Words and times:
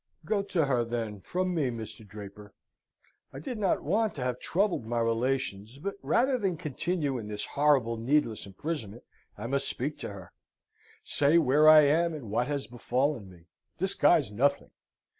"Go 0.25 0.41
to 0.41 0.65
her, 0.65 0.83
then, 0.83 1.21
from 1.21 1.53
me, 1.53 1.69
Mr. 1.69 2.03
Draper. 2.07 2.55
I 3.31 3.37
did 3.37 3.59
not 3.59 3.83
want 3.83 4.15
to 4.15 4.23
have 4.23 4.39
troubled 4.39 4.83
my 4.83 4.99
relations: 4.99 5.77
but 5.77 5.93
rather 6.01 6.39
than 6.39 6.57
continue 6.57 7.19
in 7.19 7.27
this 7.27 7.45
horrible 7.45 7.97
needless 7.97 8.47
imprisonment, 8.47 9.03
I 9.37 9.45
must 9.45 9.69
speak 9.69 9.99
to 9.99 10.09
her. 10.09 10.31
Say 11.03 11.37
where 11.37 11.69
I 11.69 11.81
am, 11.81 12.15
and 12.15 12.31
what 12.31 12.47
has 12.47 12.65
befallen 12.65 13.29
me. 13.29 13.45
Disguise 13.77 14.31
nothing! 14.31 14.71